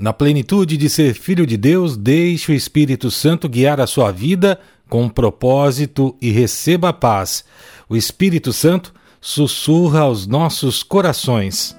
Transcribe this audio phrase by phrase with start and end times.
[0.00, 4.60] Na plenitude de ser filho de Deus, deixe o Espírito Santo guiar a sua vida
[4.88, 7.44] com um propósito e receba a paz.
[7.88, 11.76] O Espírito Santo sussurra aos nossos corações.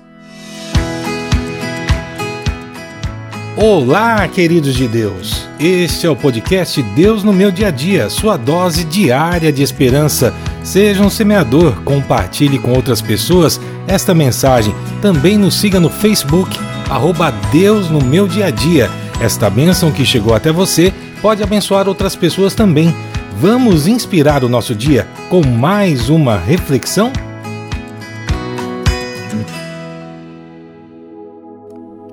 [3.56, 5.48] Olá, queridos de Deus.
[5.58, 10.34] Este é o podcast Deus no meu dia a dia, sua dose diária de esperança.
[10.62, 14.76] Seja um semeador, compartilhe com outras pessoas esta mensagem.
[15.02, 16.58] Também nos siga no Facebook,
[16.90, 18.90] arroba Deus no meu dia a dia.
[19.22, 20.92] Esta bênção que chegou até você
[21.22, 22.94] pode abençoar outras pessoas também.
[23.38, 27.12] Vamos inspirar o nosso dia com mais uma reflexão?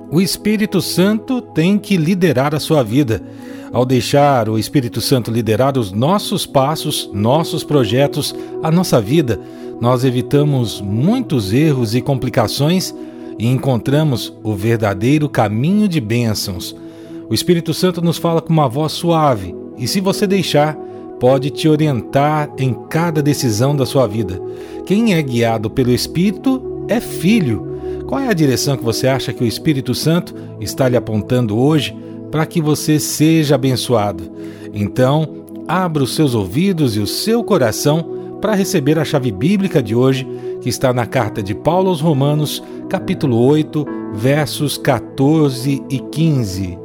[0.09, 3.21] O Espírito Santo tem que liderar a sua vida.
[3.73, 9.39] Ao deixar o Espírito Santo liderar os nossos passos, nossos projetos, a nossa vida,
[9.81, 12.95] nós evitamos muitos erros e complicações
[13.37, 16.75] e encontramos o verdadeiro caminho de bênçãos.
[17.29, 20.75] O Espírito Santo nos fala com uma voz suave e, se você deixar,
[21.19, 24.41] pode te orientar em cada decisão da sua vida.
[24.85, 27.77] Quem é guiado pelo Espírito é filho.
[28.07, 31.95] Qual é a direção que você acha que o Espírito Santo está lhe apontando hoje
[32.31, 34.31] para que você seja abençoado?
[34.73, 39.95] Então, abra os seus ouvidos e o seu coração para receber a chave bíblica de
[39.95, 40.27] hoje,
[40.61, 46.77] que está na carta de Paulo aos Romanos, capítulo 8, versos 14 e 15.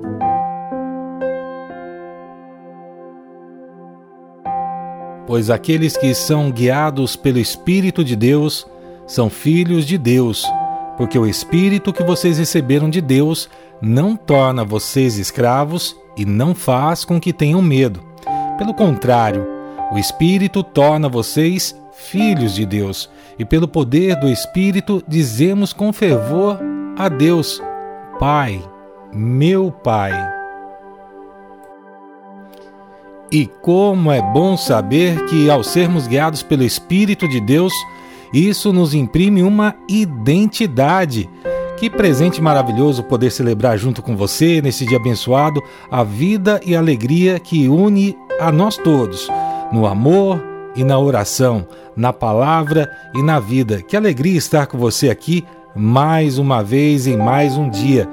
[5.27, 8.67] Pois aqueles que são guiados pelo Espírito de Deus
[9.07, 10.47] são filhos de Deus
[10.97, 13.49] porque o Espírito que vocês receberam de Deus
[13.81, 18.01] não torna vocês escravos e não faz com que tenham medo.
[18.59, 19.47] Pelo contrário,
[19.93, 26.59] o Espírito torna vocês filhos de Deus, e pelo poder do Espírito dizemos com fervor
[26.97, 27.63] a Deus:
[28.19, 28.63] Pai,
[29.13, 30.13] meu Pai.
[33.31, 37.73] E como é bom saber que, ao sermos guiados pelo Espírito de Deus,
[38.33, 41.29] isso nos imprime uma identidade.
[41.79, 47.41] Que presente maravilhoso poder celebrar junto com você nesse dia abençoado a vida e alegria
[47.41, 49.29] que une a nós todos,
[49.73, 50.43] no amor
[50.77, 51.67] e na oração,
[51.97, 53.83] na palavra e na vida.
[53.83, 55.45] Que alegria estar com você aqui
[55.75, 58.09] mais uma vez em mais um dia.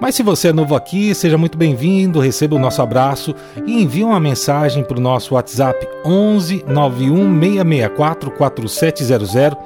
[0.00, 3.34] Mas se você é novo aqui, seja muito bem-vindo, receba o nosso abraço
[3.66, 9.58] e envie uma mensagem para o nosso WhatsApp 11 91 664 4700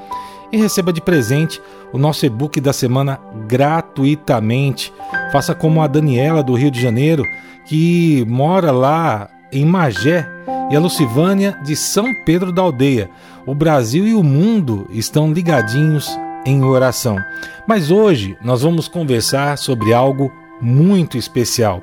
[0.51, 1.61] e receba de presente
[1.93, 4.93] o nosso e-book da semana gratuitamente.
[5.33, 7.25] Faça como a Daniela do Rio de Janeiro,
[7.67, 10.27] que mora lá em Magé,
[10.71, 13.11] e a Lucivânia de São Pedro da Aldeia.
[13.47, 16.09] O Brasil e o mundo estão ligadinhos
[16.47, 17.19] em oração.
[17.67, 20.33] Mas hoje nós vamos conversar sobre algo
[20.63, 21.83] muito especial.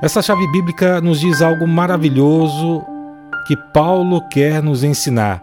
[0.00, 2.84] Essa chave bíblica nos diz algo maravilhoso
[3.46, 5.42] que Paulo quer nos ensinar.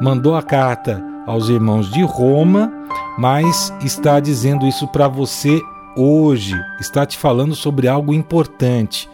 [0.00, 2.72] Mandou a carta aos irmãos de Roma,
[3.18, 5.60] mas está dizendo isso para você
[5.96, 6.54] hoje.
[6.80, 9.08] Está te falando sobre algo importante.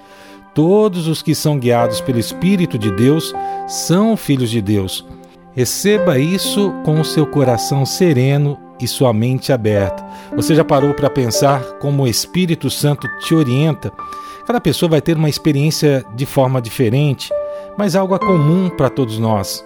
[0.54, 3.34] Todos os que são guiados pelo Espírito de Deus
[3.66, 5.04] são filhos de Deus.
[5.52, 10.04] Receba isso com o seu coração sereno e sua mente aberta.
[10.36, 13.92] Você já parou para pensar como o Espírito Santo te orienta?
[14.46, 17.30] Cada pessoa vai ter uma experiência de forma diferente,
[17.76, 19.64] mas algo é comum para todos nós.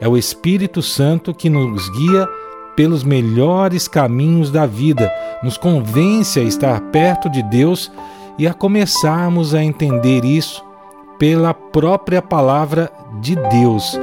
[0.00, 2.28] É o Espírito Santo que nos guia
[2.76, 5.10] pelos melhores caminhos da vida,
[5.42, 7.90] nos convence a estar perto de Deus
[8.38, 10.64] e a começarmos a entender isso
[11.18, 13.98] pela própria palavra de Deus.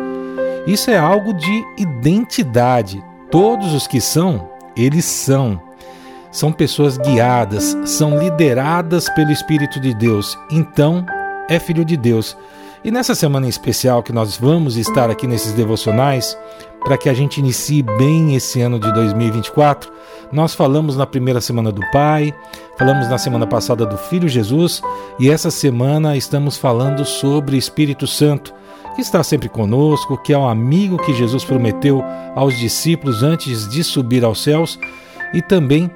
[0.65, 3.03] Isso é algo de identidade.
[3.29, 5.61] Todos os que são, eles são.
[6.31, 10.37] São pessoas guiadas, são lideradas pelo Espírito de Deus.
[10.49, 11.05] Então,
[11.47, 12.35] é filho de Deus.
[12.83, 16.37] E nessa semana em especial que nós vamos estar aqui nesses devocionais,
[16.83, 19.89] para que a gente inicie bem esse ano de 2024,
[20.33, 22.33] nós falamos na primeira semana do Pai,
[22.77, 24.81] falamos na semana passada do Filho Jesus
[25.17, 28.53] e essa semana estamos falando sobre Espírito Santo
[28.95, 32.03] que está sempre conosco, que é um amigo que Jesus prometeu
[32.35, 34.77] aos discípulos antes de subir aos céus,
[35.33, 35.89] e também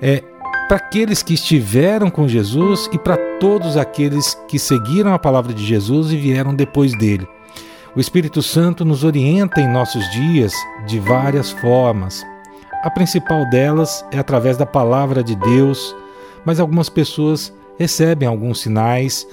[0.00, 0.22] é,
[0.70, 5.66] para aqueles que estiveram com Jesus e para todos aqueles que seguiram a palavra de
[5.66, 7.26] Jesus e vieram depois dele.
[7.96, 10.52] O Espírito Santo nos orienta em nossos dias
[10.86, 12.24] de várias formas.
[12.84, 15.92] A principal delas é através da palavra de Deus,
[16.44, 19.26] mas algumas pessoas recebem alguns sinais,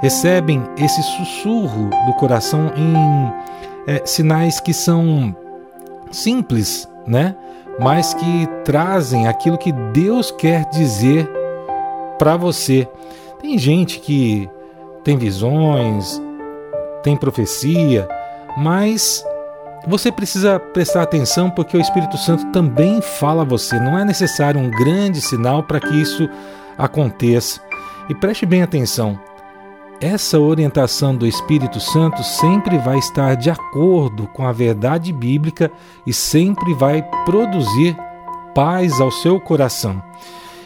[0.00, 5.36] recebem esse sussurro do coração em é, sinais que são
[6.10, 7.36] simples, né?
[7.78, 11.30] Mas que trazem aquilo que Deus quer dizer
[12.18, 12.88] para você.
[13.40, 14.50] Tem gente que
[15.04, 16.20] tem visões,
[17.02, 18.08] tem profecia,
[18.56, 19.24] mas
[19.86, 23.78] você precisa prestar atenção porque o Espírito Santo também fala a você.
[23.78, 26.28] Não é necessário um grande sinal para que isso
[26.76, 27.60] aconteça.
[28.08, 29.18] E preste bem atenção:
[30.00, 35.70] essa orientação do Espírito Santo sempre vai estar de acordo com a verdade bíblica
[36.06, 37.96] e sempre vai produzir
[38.54, 40.02] paz ao seu coração.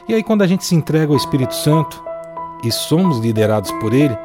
[0.06, 2.02] E aí, quando a gente se entrega ao Espírito Santo
[2.62, 4.17] e somos liderados por ele,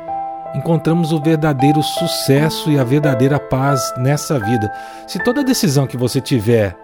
[0.53, 4.71] encontramos o verdadeiro sucesso e a verdadeira paz nessa vida.
[5.07, 6.75] Se toda decisão que você tiver,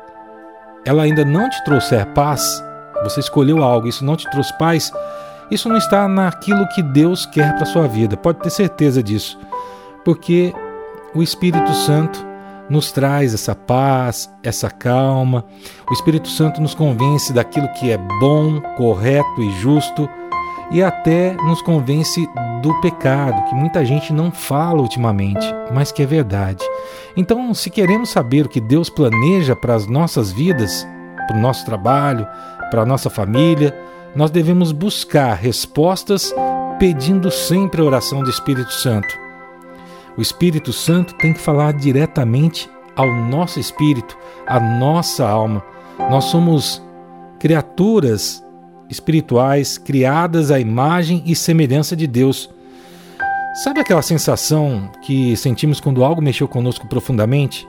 [0.86, 2.64] ela ainda não te trouxer paz,
[3.04, 4.92] você escolheu algo, isso não te trouxe paz,
[5.52, 8.18] isso não está naquilo que Deus quer para sua vida.
[8.18, 9.38] Pode ter certeza disso.
[10.04, 10.54] Porque
[11.14, 12.26] o Espírito Santo
[12.70, 15.46] nos traz essa paz, essa calma.
[15.90, 20.10] O Espírito Santo nos convence daquilo que é bom, correto e justo
[20.72, 22.28] e até nos convence
[22.62, 26.64] do pecado, que muita gente não fala ultimamente, mas que é verdade.
[27.16, 30.88] Então, se queremos saber o que Deus planeja para as nossas vidas,
[31.28, 32.28] para o nosso trabalho,
[32.72, 33.78] para a nossa família,
[34.16, 36.34] nós devemos buscar respostas
[36.80, 39.18] pedindo sempre a oração do Espírito Santo.
[40.18, 45.64] O Espírito Santo tem que falar diretamente ao nosso espírito, à nossa alma.
[46.10, 46.82] Nós somos
[47.40, 48.44] criaturas
[48.90, 52.50] espirituais criadas à imagem e semelhança de Deus.
[53.64, 57.68] Sabe aquela sensação que sentimos quando algo mexeu conosco profundamente?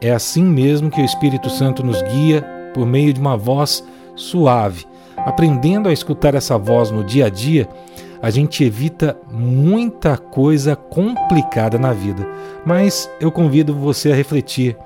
[0.00, 2.42] É assim mesmo que o Espírito Santo nos guia
[2.72, 3.84] por meio de uma voz
[4.16, 4.86] suave.
[5.24, 7.68] Aprendendo a escutar essa voz no dia a dia,
[8.20, 12.26] a gente evita muita coisa complicada na vida.
[12.64, 14.76] Mas eu convido você a refletir.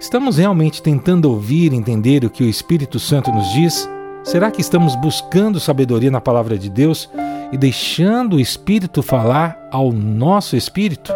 [0.00, 3.88] Estamos realmente tentando ouvir e entender o que o Espírito Santo nos diz?
[4.22, 7.10] Será que estamos buscando sabedoria na palavra de Deus
[7.50, 11.12] e deixando o Espírito falar ao nosso espírito?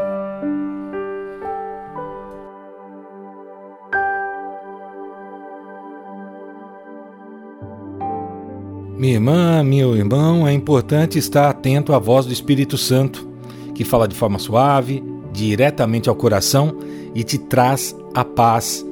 [8.96, 13.28] Minha irmã, meu irmão, é importante estar atento à voz do Espírito Santo,
[13.74, 15.02] que fala de forma suave,
[15.32, 16.76] diretamente ao coração
[17.14, 18.84] e te traz a paz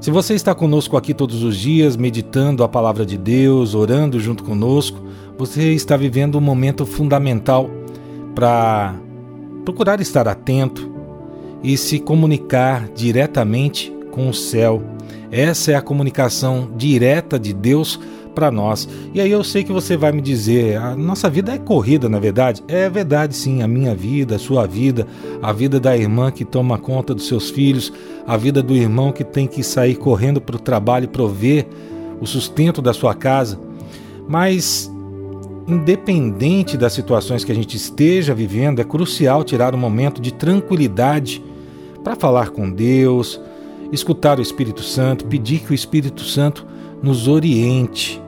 [0.00, 4.42] se você está conosco aqui todos os dias, meditando a palavra de Deus, orando junto
[4.42, 4.98] conosco,
[5.36, 7.68] você está vivendo um momento fundamental
[8.34, 8.94] para
[9.62, 10.90] procurar estar atento
[11.62, 14.82] e se comunicar diretamente com o céu.
[15.30, 18.88] Essa é a comunicação direta de Deus para nós.
[19.12, 22.18] E aí eu sei que você vai me dizer, a nossa vida é corrida, na
[22.18, 22.62] verdade?
[22.68, 25.06] É verdade sim, a minha vida, a sua vida,
[25.42, 27.92] a vida da irmã que toma conta dos seus filhos,
[28.26, 31.66] a vida do irmão que tem que sair correndo para o trabalho e prover
[32.20, 33.58] o sustento da sua casa.
[34.28, 34.90] Mas
[35.66, 41.42] independente das situações que a gente esteja vivendo, é crucial tirar um momento de tranquilidade
[42.02, 43.40] para falar com Deus,
[43.92, 46.66] escutar o Espírito Santo, pedir que o Espírito Santo
[47.02, 48.22] nos oriente.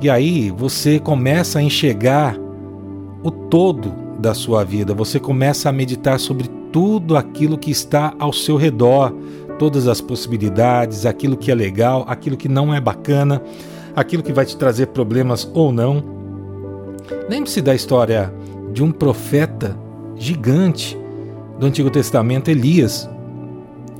[0.00, 2.36] E aí você começa a enxergar
[3.22, 8.32] o todo da sua vida, você começa a meditar sobre tudo aquilo que está ao
[8.32, 9.12] seu redor,
[9.58, 13.42] todas as possibilidades, aquilo que é legal, aquilo que não é bacana,
[13.94, 16.02] aquilo que vai te trazer problemas ou não.
[17.28, 18.32] Lembre-se da história
[18.72, 19.76] de um profeta
[20.16, 20.98] gigante
[21.58, 23.08] do Antigo Testamento, Elias.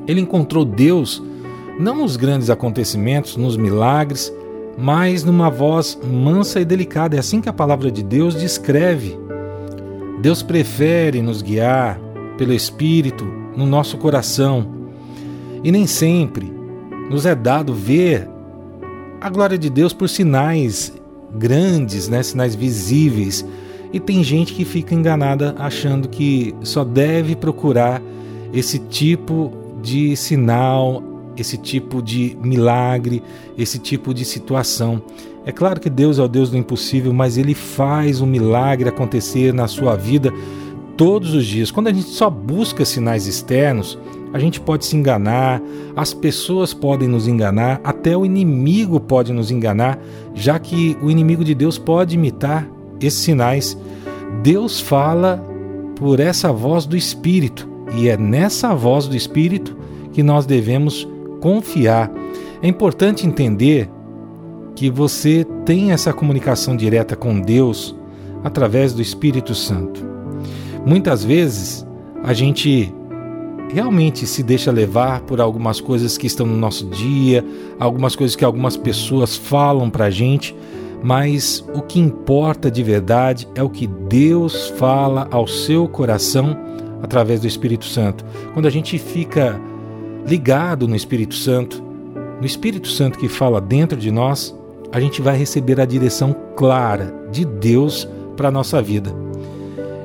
[0.07, 1.23] Ele encontrou Deus
[1.83, 4.33] não nos grandes acontecimentos, nos milagres,
[4.79, 7.17] mas numa voz mansa e delicada.
[7.17, 9.19] É assim que a palavra de Deus descreve.
[10.21, 12.01] Deus prefere nos guiar
[12.39, 13.25] pelo Espírito
[13.57, 14.67] no nosso coração.
[15.65, 16.53] E nem sempre
[17.11, 18.29] nos é dado ver
[19.21, 20.93] a glória de Deus por sinais
[21.35, 23.45] grandes, né, sinais visíveis.
[23.93, 28.01] E tem gente que fica enganada achando que só deve procurar
[28.53, 31.03] esse tipo de sinal,
[31.43, 33.23] esse tipo de milagre,
[33.59, 35.03] esse tipo de situação.
[35.45, 39.53] É claro que Deus é o Deus do impossível, mas Ele faz um milagre acontecer
[39.53, 40.33] na sua vida
[40.97, 41.71] todos os dias.
[41.71, 43.99] Quando a gente só busca sinais externos,
[44.33, 45.61] a gente pode se enganar,
[45.95, 49.99] as pessoas podem nos enganar, até o inimigo pode nos enganar,
[50.35, 52.67] já que o inimigo de Deus pode imitar
[53.01, 53.77] esses sinais.
[54.43, 55.45] Deus fala
[55.97, 59.77] por essa voz do Espírito, e é nessa voz do Espírito
[60.13, 61.07] que nós devemos
[61.43, 62.11] confiar.
[62.63, 63.91] É importante entender
[64.77, 67.95] que você tem essa comunicação direta com Deus
[68.45, 70.07] através do Espírito Santo.
[70.87, 71.85] Muitas vezes
[72.23, 72.95] a gente
[73.73, 77.45] realmente se deixa levar por algumas coisas que estão no nosso dia,
[77.79, 80.55] algumas coisas que algumas pessoas falam para a gente,
[81.03, 86.57] mas o que importa de verdade é o que Deus fala ao seu coração
[87.03, 88.25] através do Espírito Santo.
[88.55, 89.61] Quando a gente fica
[90.27, 91.83] ligado no Espírito Santo,
[92.41, 94.55] no Espírito Santo que fala dentro de nós,
[94.91, 99.15] a gente vai receber a direção clara de Deus para a nossa vida.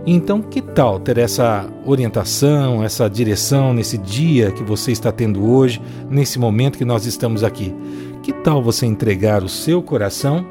[0.06, 5.82] Então, que tal ter essa orientação, essa direção nesse dia que você está tendo hoje,
[6.10, 7.76] nesse momento que nós estamos aqui?
[8.24, 10.48] Que tal você entregar o seu coração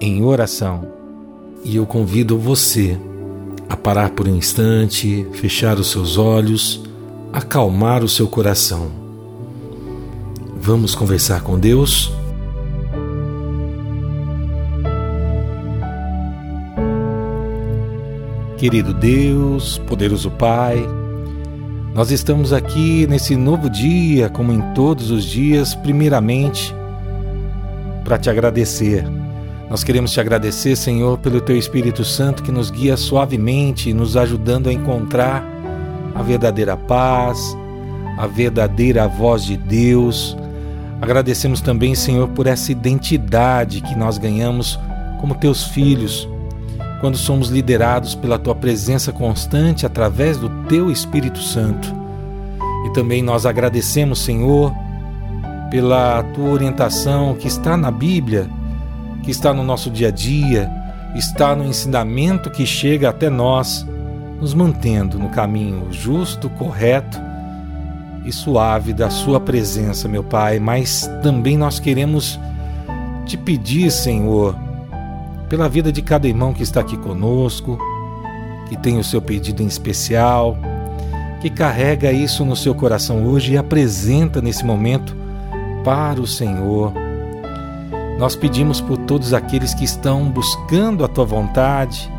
[0.00, 0.86] em oração?
[1.64, 2.96] E eu convido você
[3.68, 6.87] a parar por um instante, fechar os seus olhos,
[7.32, 8.90] acalmar o seu coração.
[10.56, 12.12] Vamos conversar com Deus?
[18.56, 20.84] Querido Deus, poderoso Pai,
[21.94, 26.74] nós estamos aqui nesse novo dia, como em todos os dias, primeiramente
[28.04, 29.04] para te agradecer.
[29.70, 34.68] Nós queremos te agradecer, Senhor, pelo teu Espírito Santo que nos guia suavemente, nos ajudando
[34.68, 35.57] a encontrar
[36.18, 37.56] a verdadeira paz,
[38.18, 40.36] a verdadeira voz de Deus.
[41.00, 44.78] Agradecemos também, Senhor, por essa identidade que nós ganhamos
[45.20, 46.28] como teus filhos
[47.00, 51.88] quando somos liderados pela tua presença constante através do teu Espírito Santo.
[52.86, 54.74] E também nós agradecemos, Senhor,
[55.70, 58.50] pela tua orientação que está na Bíblia,
[59.22, 60.68] que está no nosso dia a dia,
[61.14, 63.86] está no ensinamento que chega até nós,
[64.40, 67.18] nos mantendo no caminho justo, correto
[68.24, 70.58] e suave da Sua presença, meu Pai.
[70.58, 72.38] Mas também nós queremos
[73.26, 74.56] te pedir, Senhor,
[75.48, 77.78] pela vida de cada irmão que está aqui conosco,
[78.68, 80.56] que tem o seu pedido em especial,
[81.40, 85.16] que carrega isso no seu coração hoje e apresenta nesse momento
[85.84, 86.92] para o Senhor.
[88.18, 92.10] Nós pedimos por todos aqueles que estão buscando a tua vontade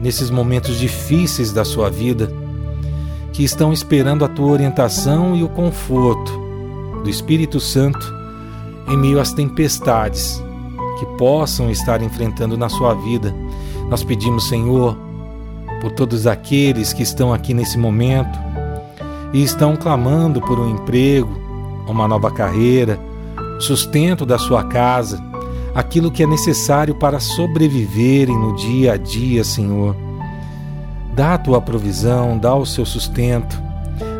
[0.00, 2.32] nesses momentos difíceis da sua vida,
[3.32, 6.32] que estão esperando a tua orientação e o conforto
[7.02, 8.20] do Espírito Santo
[8.88, 10.42] em meio às tempestades
[10.98, 13.34] que possam estar enfrentando na sua vida.
[13.88, 14.96] Nós pedimos, Senhor,
[15.80, 18.38] por todos aqueles que estão aqui nesse momento
[19.32, 21.30] e estão clamando por um emprego,
[21.86, 23.00] uma nova carreira,
[23.58, 25.22] sustento da sua casa,
[25.74, 29.96] aquilo que é necessário para sobreviverem no dia a dia, Senhor.
[31.14, 33.60] Dá a tua provisão, dá o seu sustento,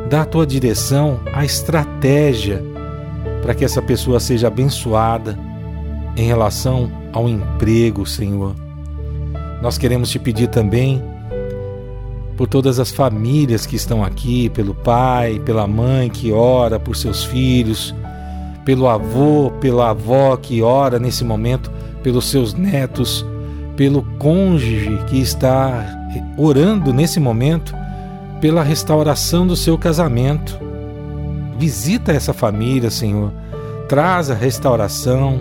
[0.09, 2.63] dá a tua direção, a estratégia
[3.43, 5.39] para que essa pessoa seja abençoada
[6.17, 8.55] em relação ao emprego, Senhor.
[9.63, 11.03] Nós queremos te pedir também
[12.37, 17.23] por todas as famílias que estão aqui, pelo pai, pela mãe que ora por seus
[17.25, 17.95] filhos,
[18.65, 21.71] pelo avô, pela avó que ora nesse momento
[22.03, 23.25] pelos seus netos,
[23.77, 25.87] pelo cônjuge que está
[26.37, 27.75] orando nesse momento
[28.41, 30.59] pela restauração do seu casamento.
[31.59, 33.31] Visita essa família, Senhor.
[33.89, 35.41] Traz a restauração,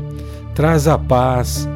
[0.53, 1.67] traz a paz,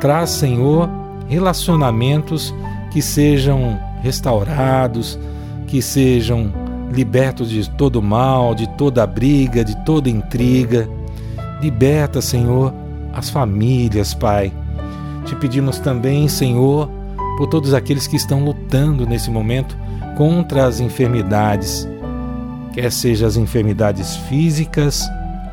[0.00, 0.88] traz, Senhor,
[1.28, 2.54] relacionamentos
[2.92, 5.18] que sejam restaurados,
[5.66, 6.52] que sejam
[6.92, 10.88] libertos de todo mal, de toda briga, de toda intriga.
[11.60, 12.72] Liberta, Senhor,
[13.12, 14.52] as famílias, Pai.
[15.24, 16.88] Te pedimos também, Senhor,
[17.36, 19.76] por todos aqueles que estão lutando nesse momento
[20.16, 21.88] contra as enfermidades,
[22.72, 25.06] quer sejam as enfermidades físicas,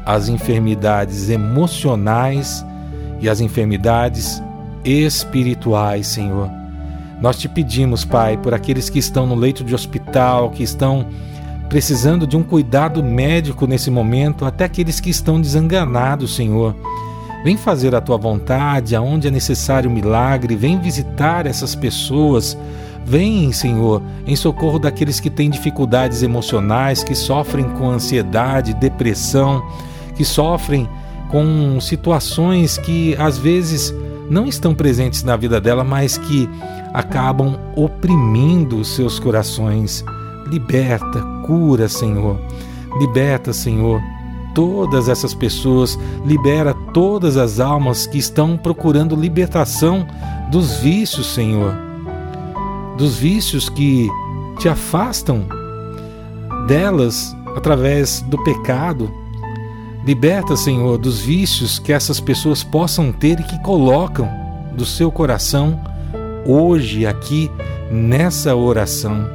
[0.06, 2.66] as enfermidades emocionais
[3.20, 4.42] e as enfermidades
[4.84, 6.63] espirituais, Senhor.
[7.24, 11.08] Nós te pedimos, Pai, por aqueles que estão no leito de hospital, que estão
[11.70, 16.76] precisando de um cuidado médico nesse momento, até aqueles que estão desenganados, Senhor.
[17.46, 22.58] Vem fazer a tua vontade, aonde é necessário milagre, vem visitar essas pessoas.
[23.06, 29.64] Vem, Senhor, em socorro daqueles que têm dificuldades emocionais, que sofrem com ansiedade, depressão,
[30.18, 30.90] que sofrem
[31.32, 33.94] com situações que às vezes
[34.30, 36.50] não estão presentes na vida dela, mas que
[36.94, 40.06] acabam oprimindo os seus corações.
[40.48, 42.40] Liberta, cura, Senhor.
[43.00, 44.00] Liberta, Senhor,
[44.54, 50.06] todas essas pessoas, libera todas as almas que estão procurando libertação
[50.52, 51.74] dos vícios, Senhor.
[52.98, 54.08] Dos vícios que
[54.60, 55.46] te afastam
[56.68, 59.10] delas através do pecado
[60.06, 64.30] Liberta, Senhor, dos vícios que essas pessoas possam ter e que colocam
[64.76, 65.80] do seu coração
[66.46, 67.50] hoje, aqui,
[67.92, 69.28] nessa oração.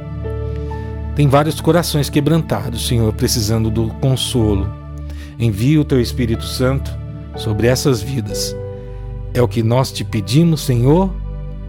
[1.15, 4.69] Tem vários corações quebrantados, Senhor, precisando do consolo.
[5.37, 6.91] Envia o teu Espírito Santo
[7.35, 8.55] sobre essas vidas
[9.33, 11.13] É o que nós te pedimos, Senhor,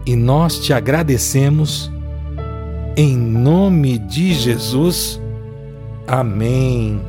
[0.05, 1.91] e nós te agradecemos.
[2.97, 5.21] Em nome de Jesus.
[6.07, 6.99] Amém.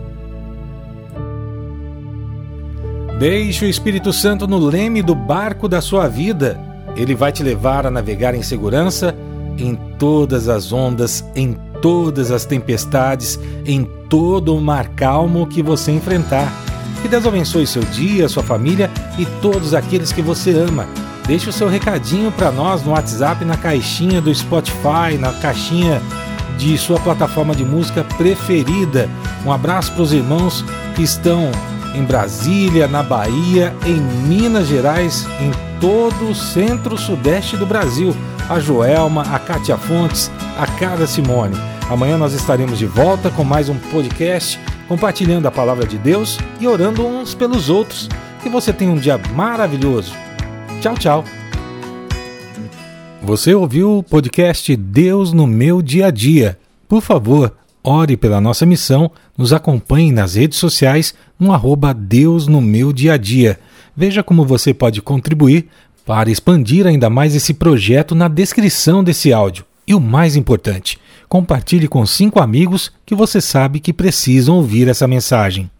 [3.19, 6.72] Deixe o Espírito Santo no leme do barco da sua vida.
[6.97, 9.15] Ele vai te levar a navegar em segurança
[9.59, 15.93] em todas as ondas, em todas as tempestades, em todo o mar calmo que você
[15.93, 16.53] enfrentar.
[17.01, 20.87] Que Deus abençoe seu dia, sua família e todos aqueles que você ama.
[21.27, 26.01] Deixe o seu recadinho para nós no WhatsApp, na caixinha do Spotify, na caixinha
[26.59, 29.09] de sua plataforma de música preferida.
[29.45, 31.51] Um abraço para os irmãos que estão
[31.95, 38.15] em Brasília, na Bahia, em Minas Gerais, em todo o centro-sudeste do Brasil.
[38.49, 41.57] A Joelma, a Kátia Fontes, a Cara Simone.
[41.91, 44.59] Amanhã nós estaremos de volta com mais um podcast,
[44.89, 48.09] compartilhando a palavra de Deus e orando uns pelos outros.
[48.43, 50.13] Que você tenha um dia maravilhoso.
[50.81, 51.25] Tchau, tchau.
[53.23, 56.59] Você ouviu o podcast Deus no meu dia a dia.
[56.89, 62.61] Por favor, ore pela nossa missão, nos acompanhe nas redes sociais no arroba Deus no
[62.61, 63.59] meu dia a dia.
[63.97, 65.69] Veja como você pode contribuir
[66.05, 69.65] para expandir ainda mais esse projeto na descrição desse áudio.
[69.87, 70.99] E o mais importante,
[71.29, 75.71] compartilhe com cinco amigos que você sabe que precisam ouvir essa mensagem.